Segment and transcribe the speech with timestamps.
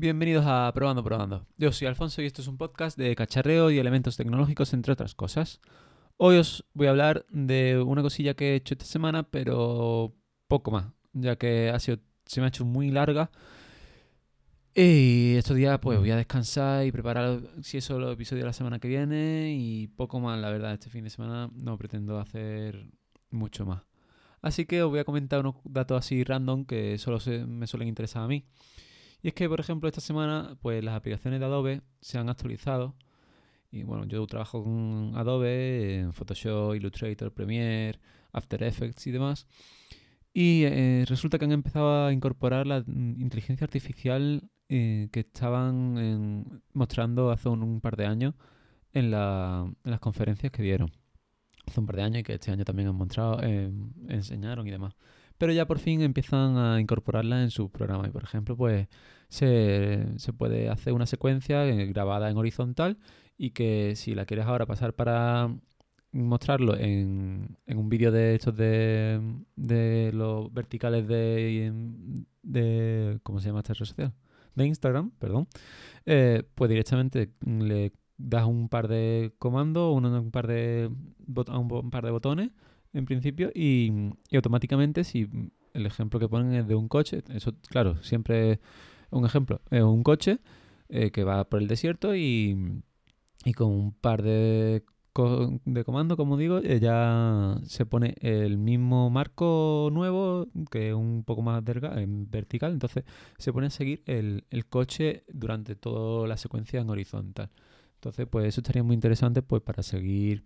[0.00, 1.44] Bienvenidos a Probando Probando.
[1.56, 5.16] Yo soy Alfonso y esto es un podcast de cacharreo y elementos tecnológicos, entre otras
[5.16, 5.60] cosas.
[6.16, 10.14] Hoy os voy a hablar de una cosilla que he hecho esta semana, pero
[10.46, 13.32] poco más, ya que ha sido, se me ha hecho muy larga.
[14.72, 18.52] Y estos días pues voy a descansar y preparar, si eso, los episodios de la
[18.52, 22.88] semana que viene y poco más, la verdad, este fin de semana no pretendo hacer
[23.32, 23.82] mucho más.
[24.42, 27.88] Así que os voy a comentar unos datos así random que solo se, me suelen
[27.88, 28.44] interesar a mí.
[29.22, 32.94] Y es que, por ejemplo, esta semana, pues las aplicaciones de Adobe se han actualizado.
[33.70, 37.98] Y bueno, yo trabajo con Adobe, en Photoshop, Illustrator, Premiere,
[38.32, 39.46] After Effects y demás.
[40.32, 46.62] Y eh, resulta que han empezado a incorporar la mm, inteligencia artificial eh, que estaban
[46.72, 48.34] mostrando hace un, par de años
[48.92, 50.92] en, las conferencias que dieron.
[51.66, 53.70] Hace un par de años y que este año también han mostrado, eh,
[54.08, 54.94] enseñaron y demás
[55.38, 58.06] pero ya por fin empiezan a incorporarla en su programa.
[58.08, 58.88] Y por ejemplo, pues
[59.28, 60.06] se,
[60.36, 62.98] puede hacer una secuencia eh, grabada en horizontal
[63.36, 65.54] y que si la quieres ahora pasar para
[66.12, 69.20] mostrarlo en, un vídeo de estos de,
[69.56, 71.72] de los verticales de,
[72.42, 74.14] de ¿cómo se llama esta red social?
[74.58, 75.48] de Instagram, perdón,
[76.04, 80.90] eh, pues directamente le das un par de comandos, un, par de
[81.26, 82.50] un par de botones
[82.92, 83.92] en principio y,
[84.32, 85.28] automáticamente si
[85.74, 88.60] el ejemplo que ponen es de un coche, eso claro, siempre
[89.10, 90.38] un ejemplo, es un coche
[90.88, 92.82] eh, que va por el desierto y,
[93.44, 94.82] y con un par de,
[95.64, 101.24] de comandos, como digo, eh, ya se pone el mismo marco nuevo, que es un
[101.24, 103.04] poco más en vertical, entonces
[103.38, 107.50] se pone a seguir el, el coche durante toda la secuencia en horizontal.
[107.98, 110.44] Entonces, pues eso estaría muy interesante pues para seguir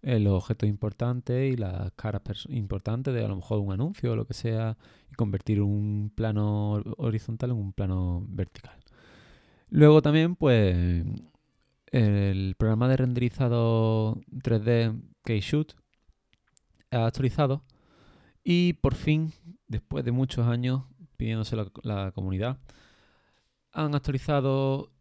[0.00, 4.26] los objetos importantes y las caras importantes de a lo mejor un anuncio o lo
[4.26, 4.78] que sea
[5.10, 8.78] y convertir un plano horizontal en un plano vertical.
[9.68, 11.04] Luego también, pues,
[11.92, 15.74] el programa de renderizado 3D K-Shoot
[16.90, 17.64] ha actualizado
[18.42, 19.32] y por fin,
[19.68, 20.84] después de muchos años
[21.18, 22.58] pidiéndose la, la comunidad,
[23.72, 24.93] han actualizado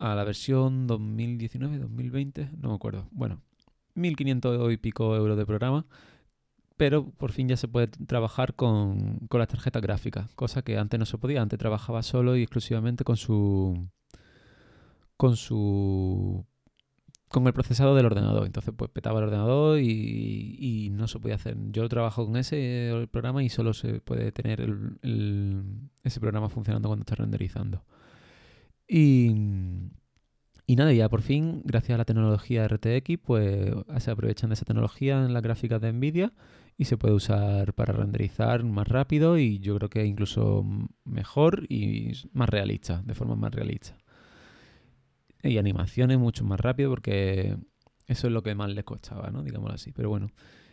[0.00, 3.08] a la versión 2019-2020, no me acuerdo.
[3.10, 3.40] Bueno,
[3.96, 5.86] 1.500 y pico euros de programa,
[6.76, 10.98] pero por fin ya se puede trabajar con, con las tarjetas gráficas, cosa que antes
[10.98, 11.42] no se podía.
[11.42, 13.88] Antes trabajaba solo y exclusivamente con su
[15.16, 16.44] con su
[17.34, 18.46] con el procesador del ordenador.
[18.46, 21.56] Entonces, pues petaba el ordenador y, no se podía hacer.
[21.72, 24.60] Yo trabajo con ese programa y solo se puede tener
[26.04, 27.84] ese programa funcionando cuando está renderizando.
[28.86, 29.32] Y,
[30.66, 34.64] y nada, ya por fin, gracias a la tecnología RTX, pues se aprovechan de esa
[34.64, 36.32] tecnología en las gráficas de Nvidia
[36.76, 40.64] y se puede usar para renderizar más rápido y yo creo que incluso
[41.04, 43.96] mejor y más realista, de forma más realista.
[45.42, 47.56] Y animaciones mucho más rápido porque
[48.06, 49.42] eso es lo que más les costaba, ¿no?
[49.42, 49.92] Digámoslo así.
[49.92, 50.30] Pero bueno.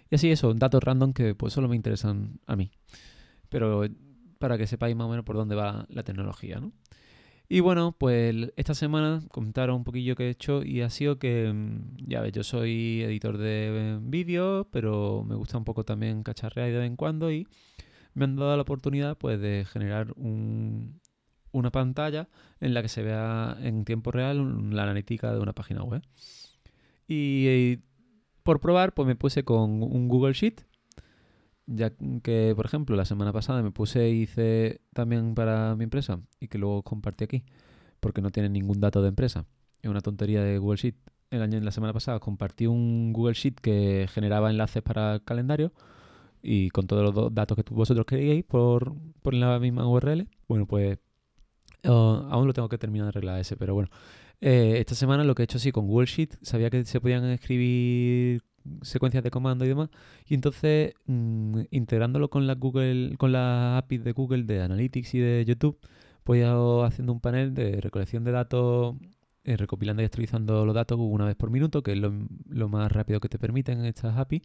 [0.09, 2.71] Y así eso, datos random que pues solo me interesan a mí.
[3.49, 3.83] Pero
[4.39, 6.71] para que sepáis más o menos por dónde va la tecnología, ¿no?
[7.53, 11.51] Y bueno, pues esta semana comentaron un poquillo que he hecho y ha sido que,
[11.51, 16.71] mm, ya ves, yo soy editor de vídeos, pero me gusta un poco también cacharrear
[16.71, 17.45] de vez en cuando y
[18.13, 22.29] me han dado la oportunidad pues de generar una pantalla
[22.61, 26.03] en la que se vea en tiempo real la analítica de una página web.
[27.05, 27.79] Y, y
[28.43, 30.63] por probar, pues me puse con un Google Sheet
[31.73, 31.91] ya
[32.23, 36.47] que, por ejemplo, la semana pasada me puse e hice también para mi empresa y
[36.47, 37.43] que luego compartí aquí,
[37.99, 39.45] porque no tiene ningún dato de empresa.
[39.81, 40.95] Es una tontería de Google Sheet.
[41.31, 45.71] El año, la semana pasada compartí un Google Sheet que generaba enlaces para el calendario
[46.43, 50.27] y con todos los datos que vosotros queríais por, por la misma URL.
[50.47, 50.99] Bueno, pues
[51.85, 53.89] oh, aún lo tengo que terminar de arreglar ese, pero bueno.
[54.41, 57.25] Eh, esta semana lo que he hecho sí con Google Sheet, sabía que se podían
[57.25, 58.43] escribir
[58.81, 59.89] secuencias de comando y demás.
[60.27, 65.19] Y entonces, mm, integrándolo con la Google, con las APIs de Google de Analytics y
[65.19, 65.79] de YouTube,
[66.23, 66.53] pues ya
[66.85, 68.95] haciendo un panel de recolección de datos,
[69.43, 73.19] eh, recopilando y actualizando los datos una vez por minuto, que es lo, más rápido
[73.19, 74.43] que te permiten estas APIs.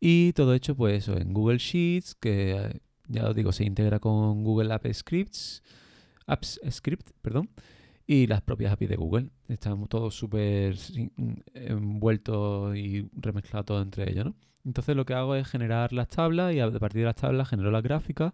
[0.00, 4.44] Y todo hecho, pues eso, en Google Sheets, que ya os digo, se integra con
[4.44, 5.62] Google Apps Scripts,
[6.26, 7.48] Apps Script, perdón
[8.06, 9.30] y las propias APIs de Google.
[9.48, 10.76] Estamos todos súper
[11.54, 14.34] envueltos y remezclados entre ellos, ¿no?
[14.64, 17.70] Entonces lo que hago es generar las tablas y a partir de las tablas genero
[17.70, 18.32] las gráficas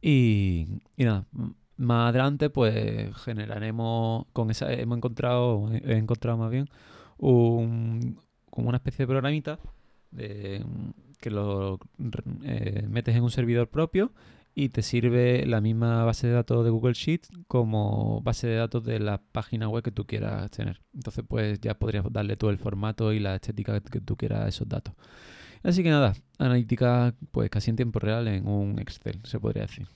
[0.00, 0.66] y,
[0.96, 1.26] nada,
[1.76, 6.68] más adelante pues generaremos con esa, hemos encontrado, he encontrado más bien
[7.18, 8.18] un,
[8.50, 9.60] como una especie de programita
[10.10, 10.64] de,
[11.20, 11.78] que lo
[12.42, 14.12] eh, metes en un servidor propio
[14.54, 18.84] y te sirve la misma base de datos de Google Sheets como base de datos
[18.84, 20.80] de la página web que tú quieras tener.
[20.94, 24.48] Entonces, pues ya podrías darle todo el formato y la estética que tú quieras a
[24.48, 24.94] esos datos.
[25.62, 29.86] Así que nada, analítica pues casi en tiempo real en un Excel, se podría decir.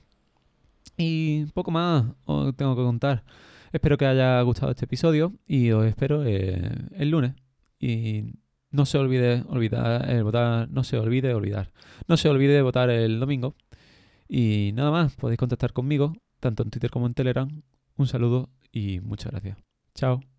[0.96, 3.24] Y poco más os tengo que contar.
[3.72, 7.34] Espero que haya gustado este episodio y os espero eh, el lunes.
[7.78, 8.36] Y
[8.70, 11.72] no se olvide olvidar el votar, no se olvide olvidar.
[12.08, 13.56] No se olvide votar el domingo.
[14.28, 17.62] Y nada más, podéis contactar conmigo, tanto en Twitter como en Telegram.
[17.96, 19.58] Un saludo y muchas gracias.
[19.94, 20.35] Chao.